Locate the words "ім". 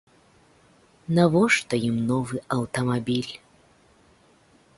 1.89-1.97